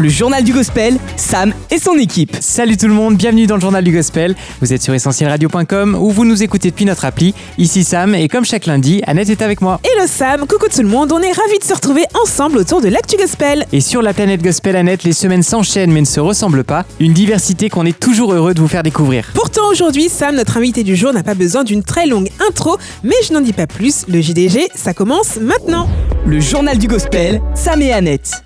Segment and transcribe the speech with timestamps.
[0.00, 2.36] Le journal du gospel, Sam et son équipe.
[2.38, 4.36] Salut tout le monde, bienvenue dans le journal du gospel.
[4.60, 7.34] Vous êtes sur essentielradio.com où vous nous écoutez depuis notre appli.
[7.58, 9.80] Ici Sam et comme chaque lundi, Annette est avec moi.
[9.82, 12.86] Hello Sam, coucou tout le monde, on est ravis de se retrouver ensemble autour de
[12.86, 13.66] l'actu gospel.
[13.72, 16.84] Et sur la planète gospel Annette, les semaines s'enchaînent mais ne se ressemblent pas.
[17.00, 19.28] Une diversité qu'on est toujours heureux de vous faire découvrir.
[19.34, 23.16] Pourtant aujourd'hui, Sam, notre invité du jour, n'a pas besoin d'une très longue intro, mais
[23.26, 25.88] je n'en dis pas plus, le JDG, ça commence maintenant.
[26.24, 28.44] Le journal du gospel, Sam et Annette.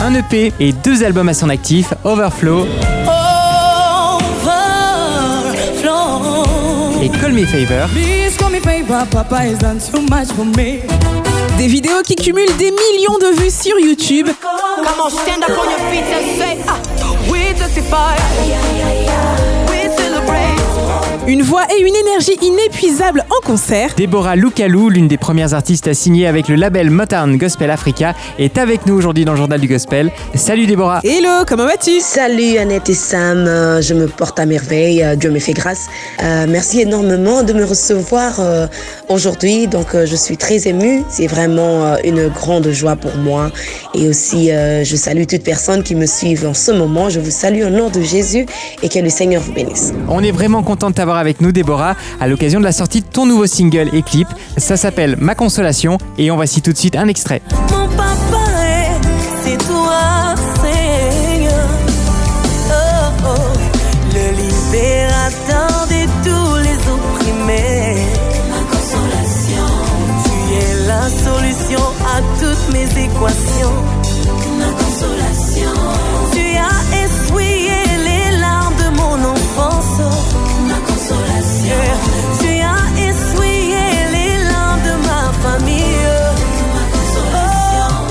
[0.00, 2.66] Un EP et deux albums à son actif, Overflow
[7.02, 7.88] et Call Me Favor.
[7.88, 10.80] Please call me favor, Papa has done too much for me.
[11.58, 14.28] Des vidéos qui cumulent des millions de vues sur YouTube.
[14.40, 16.47] Come on, stand up on your feet and
[21.28, 23.90] Une voix et une énergie inépuisables en concert.
[23.98, 28.56] Déborah Loukalou, l'une des premières artistes à signer avec le label Motown Gospel Africa, est
[28.56, 30.10] avec nous aujourd'hui dans le journal du gospel.
[30.34, 32.00] Salut Déborah Hello, comment vas-tu?
[32.00, 35.88] Salut Annette et Sam, Euh, je me porte à merveille, euh, Dieu me fait grâce.
[36.22, 38.66] Euh, merci énormément de me recevoir euh,
[39.10, 43.50] aujourd'hui, donc euh, je suis très émue, c'est vraiment euh, une grande joie pour moi.
[43.94, 47.30] Et aussi, euh, je salue toute personne qui me suit en ce moment, je vous
[47.30, 48.46] salue au nom de Jésus
[48.82, 49.92] et que le Seigneur vous bénisse.
[50.08, 53.06] On est vraiment content de t'avoir avec nous Déborah à l'occasion de la sortie de
[53.06, 54.28] ton nouveau single et clip.
[54.56, 57.42] Ça s'appelle Ma Consolation et on voici tout de suite un extrait.
[57.70, 59.00] Mon papa, est-
[59.44, 61.68] c'est toi, Seigneur.
[62.70, 63.58] Oh, oh,
[64.14, 67.96] le libérateur de tous les opprimés.
[68.50, 69.66] Ma consolation.
[70.24, 71.80] Tu es la solution
[72.16, 73.76] à toutes mes équations.
[74.58, 75.74] Ma consolation.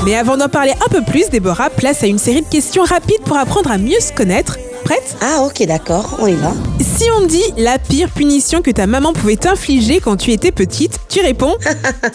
[0.08, 3.20] Mais avant d'en parler un peu plus, Déborah, place à une série de questions rapides
[3.26, 4.58] pour apprendre à mieux se connaître.
[4.86, 5.18] Prête?
[5.20, 6.54] Ah ok d'accord, on y va.
[6.98, 10.98] Si on dit la pire punition que ta maman pouvait t'infliger quand tu étais petite,
[11.10, 11.54] tu réponds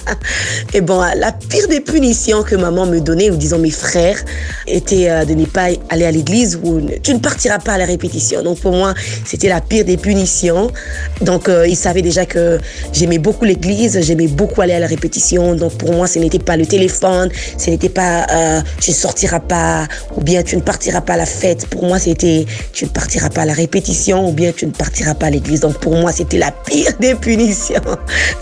[0.75, 4.19] Et bon, la pire des punitions que maman me donnait, ou disons mes frères,
[4.67, 7.85] était euh, de ne pas aller à l'église ou tu ne partiras pas à la
[7.85, 8.43] répétition.
[8.43, 8.93] Donc pour moi,
[9.25, 10.73] c'était la pire des punitions.
[11.21, 12.59] Donc euh, ils savaient déjà que
[12.93, 15.55] j'aimais beaucoup l'église, j'aimais beaucoup aller à la répétition.
[15.55, 19.39] Donc pour moi, ce n'était pas le téléphone, ce n'était pas euh, tu ne sortiras
[19.39, 21.69] pas ou bien tu ne partiras pas à la fête.
[21.69, 25.15] Pour moi, c'était tu ne partiras pas à la répétition ou bien tu ne partiras
[25.15, 25.61] pas à l'église.
[25.61, 27.81] Donc pour moi, c'était la pire des punitions.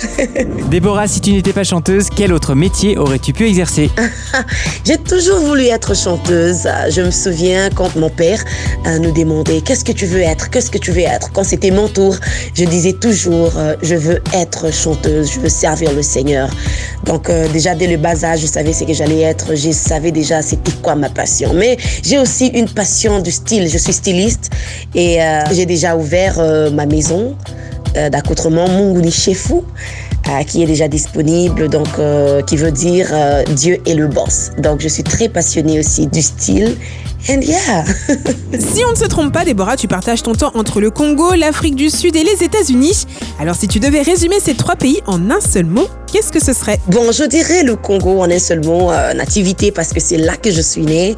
[0.70, 3.91] Déborah, si tu n'étais pas chanteuse, quel autre métier aurais-tu pu exercer?
[4.84, 6.68] J'ai toujours voulu être chanteuse.
[6.91, 8.42] Je me souviens quand mon père
[8.86, 11.32] euh, nous demandait qu'est-ce que tu veux être, qu'est-ce que tu veux être?
[11.32, 12.16] Quand c'était mon tour,
[12.54, 16.48] je disais toujours euh, je veux être chanteuse, je veux servir le Seigneur.
[17.04, 20.12] Donc euh, déjà dès le bas âge, je savais ce que j'allais être, je savais
[20.12, 21.52] déjà c'était quoi ma passion.
[21.54, 23.68] Mais j'ai aussi une passion du style.
[23.68, 24.50] Je suis styliste
[24.94, 25.18] et
[25.52, 27.36] j'ai déjà ouvert euh, ma maison
[27.94, 29.54] d'accoutrement Munguni Chefu,
[30.28, 34.50] euh, qui est déjà disponible, donc euh, qui veut dire euh, Dieu est le boss.
[34.58, 36.76] Donc je suis très passionnée aussi du style.
[37.28, 37.84] And yeah.
[38.58, 41.74] Si on ne se trompe pas, Déborah, tu partages ton temps entre le Congo, l'Afrique
[41.74, 43.06] du Sud et les États-Unis.
[43.38, 46.52] Alors si tu devais résumer ces trois pays en un seul mot, qu'est-ce que ce
[46.52, 46.78] serait?
[46.86, 50.36] Bon, je dirais le Congo en un seul mot, euh, nativité, parce que c'est là
[50.36, 51.14] que je suis née.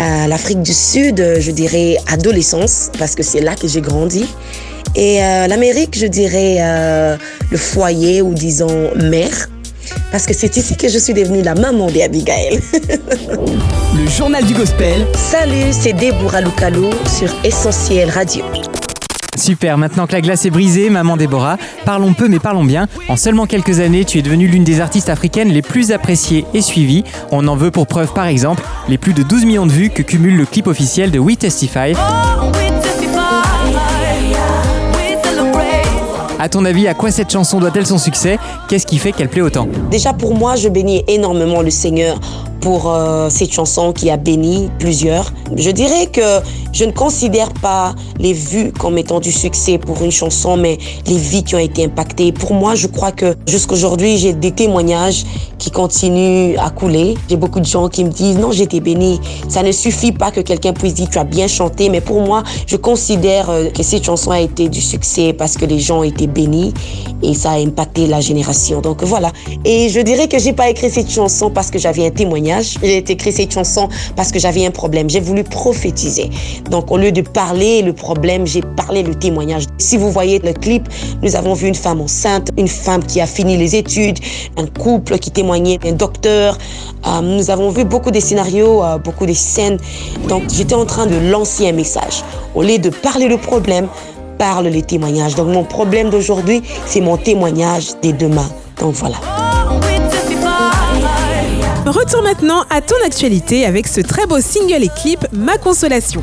[0.00, 4.26] Euh, L'Afrique du Sud, euh, je dirais adolescence, parce que c'est là que j'ai grandi.
[4.96, 7.16] Et euh, l'Amérique, je dirais euh,
[7.50, 9.48] le foyer ou disons mère,
[10.12, 12.60] parce que c'est ici que je suis devenue la maman d'Abigail.
[13.96, 15.06] Le journal du gospel.
[15.14, 18.44] Salut, c'est Déborah Loukalou sur Essentiel Radio.
[19.36, 22.86] Super, maintenant que la glace est brisée, maman Déborah, parlons peu mais parlons bien.
[23.08, 26.60] En seulement quelques années, tu es devenue l'une des artistes africaines les plus appréciées et
[26.60, 27.04] suivies.
[27.32, 30.02] On en veut pour preuve par exemple les plus de 12 millions de vues que
[30.02, 31.94] cumule le clip officiel de We Testify.
[31.94, 32.33] Oh,
[36.44, 38.38] À ton avis, à quoi cette chanson doit-elle son succès?
[38.68, 39.66] Qu'est-ce qui fait qu'elle plaît autant?
[39.90, 42.20] Déjà pour moi, je bénis énormément le Seigneur
[42.64, 45.34] pour euh, cette chanson qui a béni plusieurs.
[45.54, 46.40] Je dirais que
[46.72, 51.18] je ne considère pas les vues comme étant du succès pour une chanson, mais les
[51.18, 52.32] vies qui ont été impactées.
[52.32, 55.26] Pour moi, je crois que jusqu'aujourd'hui, j'ai des témoignages
[55.58, 57.16] qui continuent à couler.
[57.28, 59.20] J'ai beaucoup de gens qui me disent non, j'étais béni.
[59.48, 62.44] Ça ne suffit pas que quelqu'un puisse dire tu as bien chanté, mais pour moi,
[62.66, 66.04] je considère euh, que cette chanson a été du succès parce que les gens ont
[66.04, 66.72] été bénis
[67.22, 68.80] et ça a impacté la génération.
[68.80, 69.32] Donc voilà.
[69.66, 72.78] Et je dirais que j'ai pas écrit cette chanson parce que j'avais un témoignage témoignage.
[72.82, 75.08] J'ai écrit cette chanson parce que j'avais un problème.
[75.10, 76.30] J'ai voulu prophétiser.
[76.70, 79.64] Donc, au lieu de parler le problème, j'ai parlé le témoignage.
[79.78, 80.88] Si vous voyez le clip,
[81.22, 84.18] nous avons vu une femme enceinte, une femme qui a fini les études,
[84.56, 86.58] un couple qui témoignait, un docteur.
[87.06, 89.78] Euh, nous avons vu beaucoup de scénarios, euh, beaucoup de scènes.
[90.28, 92.22] Donc, j'étais en train de lancer un message.
[92.54, 93.88] Au lieu de parler le problème,
[94.38, 95.34] parle les témoignages.
[95.34, 98.48] Donc, mon problème d'aujourd'hui, c'est mon témoignage des demain.
[98.80, 99.43] Donc, voilà.
[101.94, 106.20] Retour maintenant à ton actualité avec ce très beau single et clip Ma Consolation.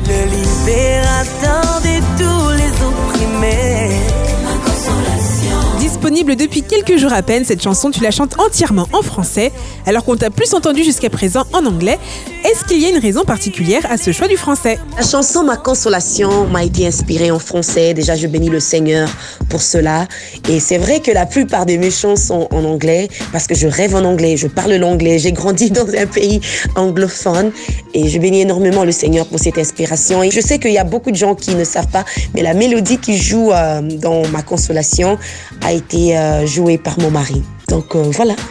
[6.38, 9.52] Depuis quelques jours à peine, cette chanson, tu la chantes entièrement en français,
[9.86, 11.98] alors qu'on t'a plus entendu jusqu'à présent en anglais.
[12.44, 14.78] Est-ce qu'il y a une raison particulière à ce choix du français?
[14.96, 17.92] La chanson Ma Consolation m'a été inspirée en français.
[17.92, 19.08] Déjà, je bénis le Seigneur
[19.50, 20.06] pour cela.
[20.48, 23.94] Et c'est vrai que la plupart de mes chansons en anglais, parce que je rêve
[23.94, 26.40] en anglais, je parle l'anglais, j'ai grandi dans un pays
[26.76, 27.52] anglophone
[27.94, 30.22] et je bénis énormément le Seigneur pour cette inspiration.
[30.22, 32.54] Et je sais qu'il y a beaucoup de gens qui ne savent pas, mais la
[32.54, 35.18] mélodie qui joue euh, dans Ma Consolation
[35.60, 37.42] a été euh, jouée par mon mari.
[37.68, 38.34] Donc euh, voilà.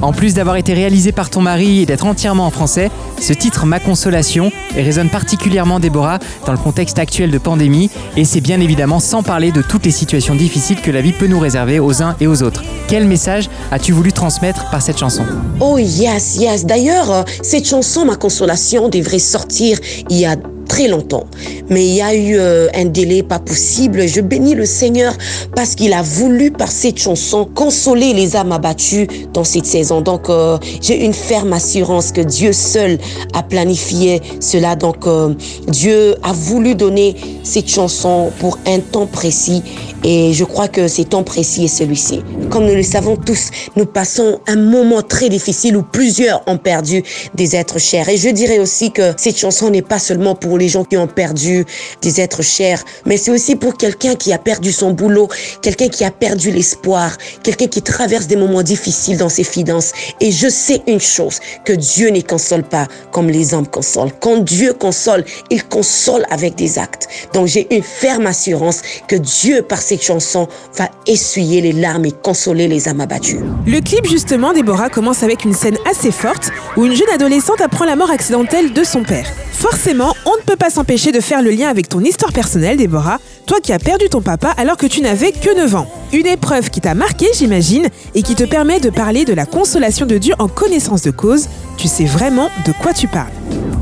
[0.00, 2.88] En plus d'avoir été réalisé par ton mari et d'être entièrement en français,
[3.20, 8.40] ce titre Ma Consolation résonne particulièrement Déborah dans le contexte actuel de pandémie et c'est
[8.40, 11.80] bien évidemment sans parler de toutes les situations difficiles que la vie peut nous réserver
[11.80, 12.62] aux uns et aux autres.
[12.86, 15.24] Quel message as-tu voulu transmettre par cette chanson?
[15.58, 16.64] Oh yes, yes.
[16.64, 19.78] D'ailleurs, euh, cette chanson Ma Consolation devrait sortir
[20.10, 20.36] il y a
[20.68, 21.24] très longtemps.
[21.70, 24.06] Mais il y a eu euh, un délai pas possible.
[24.06, 25.14] Je bénis le Seigneur
[25.56, 30.00] parce qu'il a voulu par cette chanson consoler les âmes abattues dans cette saison.
[30.00, 32.98] Donc euh, j'ai une ferme assurance que Dieu seul
[33.34, 34.76] a planifié cela.
[34.76, 35.34] Donc euh,
[35.66, 39.62] Dieu a voulu donner cette chanson pour un temps précis
[40.04, 42.22] et je crois que c'est temps précis est celui-ci.
[42.50, 47.02] Comme nous le savons tous, nous passons un moment très difficile où plusieurs ont perdu
[47.34, 48.08] des êtres chers.
[48.08, 51.06] Et je dirais aussi que cette chanson n'est pas seulement pour les gens qui ont
[51.06, 51.64] perdu
[52.00, 55.28] des êtres chers, mais c'est aussi pour quelqu'un qui a perdu son boulot,
[55.62, 59.92] quelqu'un qui a perdu l'espoir, quelqu'un qui traverse des moments difficiles dans ses finances.
[60.20, 64.12] Et je sais une chose, que Dieu ne console pas comme les hommes consolent.
[64.20, 67.08] Quand Dieu console, il console avec des actes.
[67.34, 72.12] Donc j'ai une ferme assurance que Dieu, par cette chanson, va essuyer les larmes et
[72.12, 73.40] consoler les âmes abattues.
[73.66, 77.84] Le clip justement, Déborah, commence avec une scène assez forte où une jeune adolescente apprend
[77.84, 79.26] la mort accidentelle de son père.
[79.52, 83.18] Forcément, on ne peut pas s'empêcher de faire le lien avec ton histoire personnelle, Déborah,
[83.46, 85.88] toi qui as perdu ton papa alors que tu n'avais que 9 ans.
[86.12, 90.06] Une épreuve qui t'a marqué, j'imagine, et qui te permet de parler de la consolation
[90.06, 91.48] de Dieu en connaissance de cause.
[91.76, 93.32] Tu sais vraiment de quoi tu parles.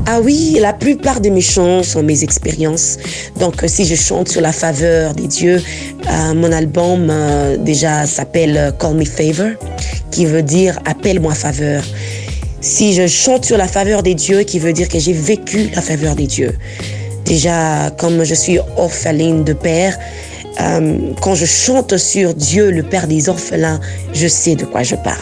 [0.09, 2.97] Ah oui, la plupart de mes chants sont mes expériences.
[3.39, 5.61] Donc, euh, si je chante sur la faveur des dieux,
[6.09, 9.51] euh, mon album euh, déjà s'appelle euh, Call Me Favor,
[10.11, 11.83] qui veut dire appelle-moi faveur.
[12.61, 15.81] Si je chante sur la faveur des dieux, qui veut dire que j'ai vécu la
[15.81, 16.55] faveur des dieux.
[17.25, 19.97] Déjà, comme je suis orpheline de père,
[20.61, 23.79] euh, quand je chante sur Dieu, le Père des orphelins,
[24.13, 25.17] je sais de quoi je parle.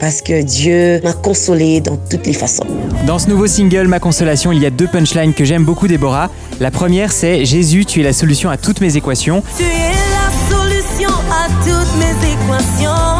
[0.00, 2.66] Parce que Dieu m'a consolé dans toutes les façons.
[3.06, 6.30] Dans ce nouveau single Ma Consolation, il y a deux punchlines que j'aime beaucoup Déborah.
[6.58, 9.42] La première c'est Jésus, tu es la solution à toutes mes équations.
[9.58, 9.89] Tu es
[11.64, 13.10] toutes mes équations.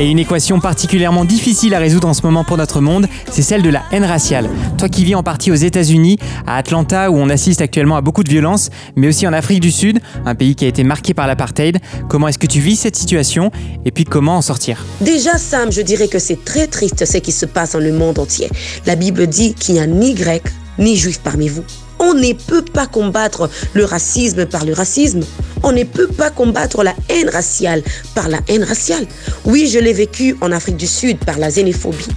[0.00, 3.60] Et une équation particulièrement difficile à résoudre en ce moment pour notre monde, c'est celle
[3.60, 4.48] de la haine raciale.
[4.78, 6.16] Toi qui vis en partie aux États-Unis,
[6.46, 9.70] à Atlanta où on assiste actuellement à beaucoup de violences, mais aussi en Afrique du
[9.70, 12.96] Sud, un pays qui a été marqué par l'apartheid, comment est-ce que tu vis cette
[12.96, 13.50] situation
[13.84, 14.86] et puis comment en sortir?
[15.02, 18.18] Déjà, Sam, je dirais que c'est très triste ce qui se passe dans le monde
[18.18, 18.48] entier.
[18.86, 20.44] La Bible dit qu'il n'y a ni grec
[20.78, 21.64] ni juif parmi vous.
[22.00, 25.20] On ne peut pas combattre le racisme par le racisme.
[25.62, 27.82] On ne peut pas combattre la haine raciale
[28.14, 29.06] par la haine raciale.
[29.44, 32.08] Oui, je l'ai vécu en Afrique du Sud par la xénophobie.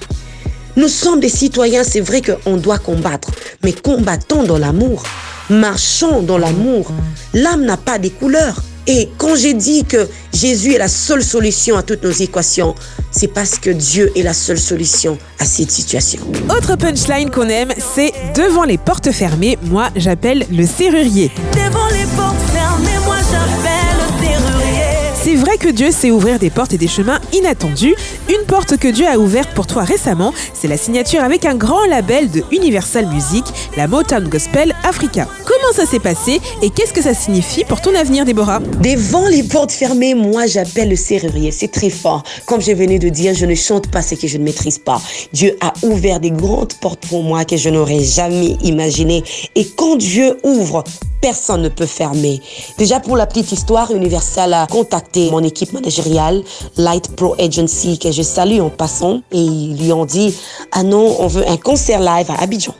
[0.77, 3.29] Nous sommes des citoyens, c'est vrai qu'on doit combattre,
[3.61, 5.03] mais combattons dans l'amour,
[5.49, 6.91] marchons dans l'amour.
[7.33, 8.55] L'âme n'a pas des couleurs.
[8.87, 12.75] Et quand j'ai dit que Jésus est la seule solution à toutes nos équations,
[13.11, 16.19] c'est parce que Dieu est la seule solution à cette situation.
[16.49, 21.31] Autre punchline qu'on aime, c'est devant les portes fermées, moi j'appelle le serrurier.
[21.53, 24.83] Devant les portes fermées, moi j'appelle le serrurier.
[25.23, 27.95] C'est vrai que Dieu sait ouvrir des portes et des chemins inattendus.
[28.27, 31.85] Une porte que Dieu a ouverte pour toi récemment, c'est la signature avec un grand
[31.85, 33.45] label de Universal Music,
[33.77, 35.27] la Motown Gospel Africa.
[35.45, 38.59] Comment ça s'est passé et qu'est-ce que ça signifie pour ton avenir, Déborah?
[38.81, 41.51] Devant les portes fermées, moi j'appelle le serrurier.
[41.51, 42.23] C'est très fort.
[42.45, 45.01] Comme je venais de dire, je ne chante pas ce que je ne maîtrise pas.
[45.31, 49.23] Dieu a ouvert des grandes portes pour moi que je n'aurais jamais imaginées.
[49.55, 50.83] Et quand Dieu ouvre
[51.23, 52.41] personne ne peut fermer.
[52.77, 56.43] Déjà pour la petite histoire, Universal a contacté mon équipe managériale,
[56.75, 60.35] Light Pro Agency, que je salue en passant, et ils lui ont dit,
[60.73, 62.75] ah non, on veut un concert live à Abidjan.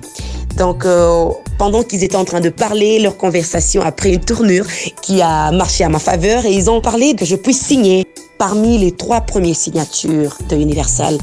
[0.57, 4.65] Donc, euh, pendant qu'ils étaient en train de parler, leur conversation a pris une tournure
[5.01, 8.05] qui a marché à ma faveur et ils ont parlé que je puisse signer
[8.37, 11.17] parmi les trois premières signatures de Universal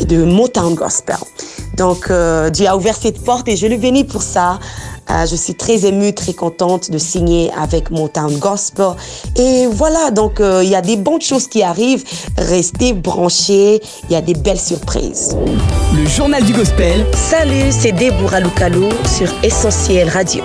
[0.00, 1.16] de Motown Gospel.
[1.76, 4.58] Donc, euh, Dieu a ouvert cette porte et je le bénis pour ça.
[5.10, 8.92] Euh, je suis très émue, très contente de signer avec Motown Gospel.
[9.36, 12.04] Et voilà, donc euh, il y a des bonnes choses qui arrivent.
[12.38, 15.36] Restez branchés, il y a des belles surprises.
[15.94, 17.06] Le journal du gospel.
[17.14, 20.42] Salut, c'est Déborah Lucalo sur Essentiel Radio.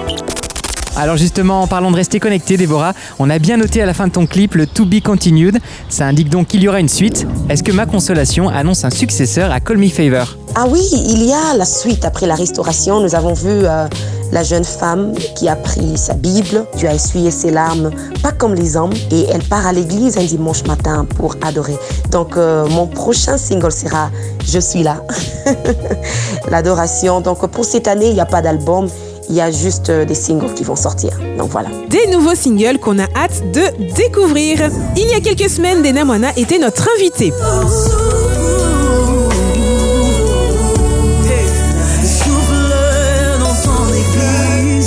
[0.99, 4.07] Alors justement, en parlant de rester connecté, Déborah, on a bien noté à la fin
[4.07, 5.57] de ton clip le To Be Continued.
[5.87, 7.25] Ça indique donc qu'il y aura une suite.
[7.47, 10.35] Est-ce que Ma Consolation annonce un successeur à Call Me Favor?
[10.55, 12.99] Ah oui, il y a la suite après la restauration.
[12.99, 13.87] Nous avons vu euh,
[14.33, 17.91] la jeune femme qui a pris sa Bible, Dieu a essuyé ses larmes,
[18.21, 21.77] pas comme les hommes, et elle part à l'église un dimanche matin pour adorer.
[22.11, 24.11] Donc euh, mon prochain single sera
[24.45, 25.01] Je suis là.
[26.51, 27.21] L'adoration.
[27.21, 28.89] Donc pour cette année, il n'y a pas d'album.
[29.29, 31.12] Il y a juste euh, des singles qui vont sortir.
[31.38, 31.69] Donc voilà.
[31.88, 34.71] Des nouveaux singles qu'on a hâte de découvrir.
[34.98, 37.31] Il y a quelques semaines, Dena Moana était notre invitée.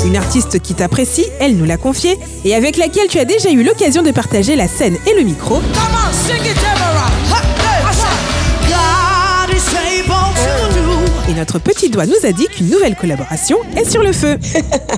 [0.05, 3.63] Une artiste qui t'apprécie, elle nous l'a confié, et avec laquelle tu as déjà eu
[3.63, 5.61] l'occasion de partager la scène et le micro.
[11.33, 14.37] Et notre petit doigt nous a dit qu'une nouvelle collaboration est sur le feu.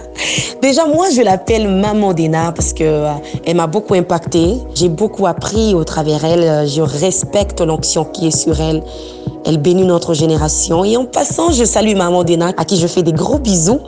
[0.63, 3.13] Déjà, moi, je l'appelle Maman Dena parce que euh,
[3.45, 4.57] elle m'a beaucoup impacté.
[4.75, 6.69] J'ai beaucoup appris au travers elle.
[6.69, 8.83] Je respecte l'onction qui est sur elle.
[9.47, 10.85] Elle bénit notre génération.
[10.85, 13.79] Et en passant, je salue Maman Dena, à qui je fais des gros bisous.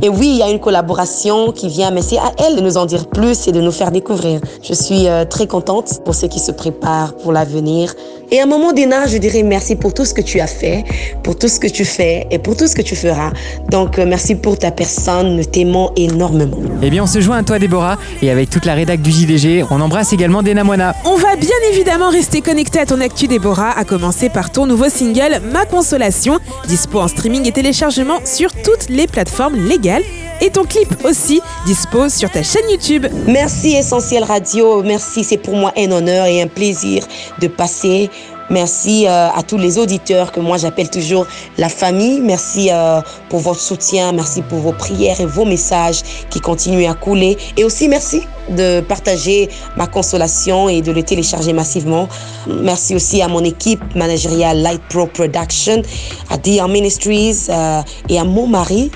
[0.00, 2.76] Et oui, il y a une collaboration qui vient, mais c'est à elle de nous
[2.76, 4.40] en dire plus et de nous faire découvrir.
[4.62, 7.94] Je suis euh, très contente pour ceux qui se préparent pour l'avenir.
[8.32, 10.84] Et à Maman Dena, je dirais merci pour tout ce que tu as fait,
[11.22, 13.30] pour tout ce que tu fais et pour tout ce que tu feras.
[13.70, 15.36] Donc, euh, merci pour ta personne.
[15.36, 16.58] Nous t'aimons énormément.
[16.82, 19.64] Eh bien, on se joint à toi, Déborah, et avec toute la rédac du JDG,
[19.70, 20.94] on embrasse également Dena Moana.
[21.04, 24.88] On va bien évidemment rester connecté à ton actu Déborah, à commencer par ton nouveau
[24.88, 30.02] single Ma Consolation, dispo en streaming et téléchargement sur toutes les plateformes légales.
[30.42, 33.06] Et ton clip aussi, dispo sur ta chaîne YouTube.
[33.26, 34.82] Merci Essentiel Radio.
[34.82, 37.06] Merci, c'est pour moi un honneur et un plaisir
[37.40, 38.10] de passer.
[38.50, 41.26] Merci euh, à tous les auditeurs que moi j'appelle toujours
[41.56, 42.20] la famille.
[42.20, 43.00] Merci euh,
[43.30, 47.38] pour votre soutien, merci pour vos prières et vos messages qui continuent à couler.
[47.56, 52.08] Et aussi merci de partager ma consolation et de le télécharger massivement.
[52.46, 55.82] Merci aussi à mon équipe managériale Light Pro Production,
[56.30, 58.92] à DR Ministries euh, et à mon mari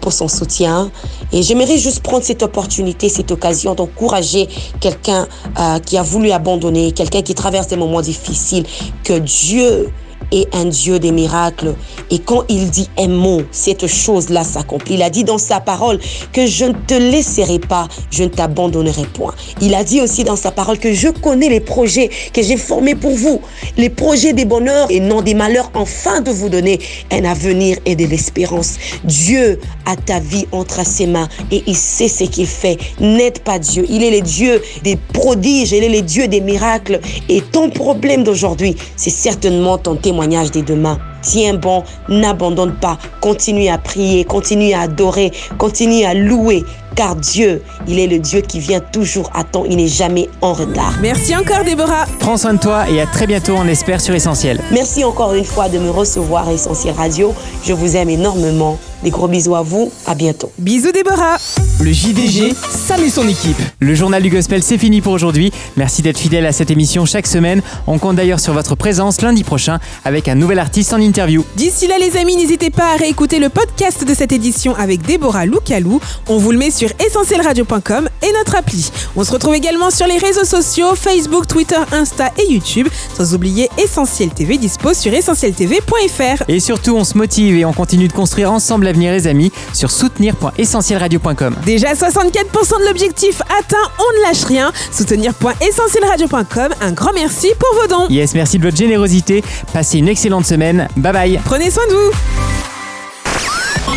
[0.00, 0.90] pour son soutien.
[1.32, 4.48] Et j'aimerais juste prendre cette opportunité, cette occasion d'encourager
[4.80, 5.26] quelqu'un
[5.58, 8.64] euh, qui a voulu abandonner, quelqu'un qui traverse des moments difficiles,
[9.04, 9.90] que Dieu
[10.30, 11.74] est un Dieu des miracles.
[12.10, 14.94] Et quand il dit un mot, cette chose-là s'accomplit.
[14.94, 15.98] Il a dit dans sa parole
[16.32, 19.34] que je ne te laisserai pas, je ne t'abandonnerai point.
[19.60, 22.94] Il a dit aussi dans sa parole que je connais les projets que j'ai formés
[22.94, 23.40] pour vous,
[23.76, 26.78] les projets des bonheurs et non des malheurs, afin de vous donner
[27.10, 28.76] un avenir et de l'espérance.
[29.04, 32.78] Dieu a ta vie entre ses mains et il sait ce qu'il fait.
[33.00, 33.84] N'aide pas Dieu.
[33.88, 37.00] Il est le Dieu des prodiges, il est le Dieu des miracles.
[37.28, 40.98] Et ton problème d'aujourd'hui, c'est certainement ton témoignage des demain.
[41.22, 47.62] Tiens bon, n'abandonne pas, continue à prier, continue à adorer, continue à louer, car Dieu,
[47.86, 50.94] il est le Dieu qui vient toujours à temps, il n'est jamais en retard.
[51.00, 52.06] Merci encore Déborah.
[52.18, 54.60] Prends soin de toi et à très bientôt, on espère, sur Essentiel.
[54.70, 57.34] Merci encore une fois de me recevoir à Essentiel Radio.
[57.64, 58.78] Je vous aime énormément.
[59.02, 60.52] Des gros bisous à vous, à bientôt.
[60.58, 61.38] Bisous Déborah.
[61.80, 63.56] Le JDG, Sam et son équipe.
[63.78, 65.52] Le journal du gospel, c'est fini pour aujourd'hui.
[65.78, 67.62] Merci d'être fidèle à cette émission chaque semaine.
[67.86, 71.46] On compte d'ailleurs sur votre présence lundi prochain avec un nouvel artiste en interview.
[71.56, 75.46] D'ici là les amis, n'hésitez pas à réécouter le podcast de cette édition avec Déborah
[75.46, 75.98] Loukalou.
[76.28, 78.90] On vous le met sur essentielradio.com et notre appli.
[79.14, 82.88] On se retrouve également sur les réseaux sociaux Facebook, Twitter, Insta et YouTube.
[83.14, 86.44] Sans oublier Essentiel TV dispo sur essentieltv.fr.
[86.48, 89.90] Et surtout, on se motive et on continue de construire ensemble l'avenir, les amis, sur
[89.90, 91.56] soutenir.essentielradio.com.
[91.66, 94.72] Déjà 64% de l'objectif atteint, on ne lâche rien.
[94.90, 96.72] Soutenir.essentielradio.com.
[96.80, 98.08] Un grand merci pour vos dons.
[98.08, 99.44] Yes, merci de votre générosité.
[99.74, 100.88] Passez une excellente semaine.
[100.96, 101.40] Bye bye.
[101.44, 102.59] Prenez soin de vous.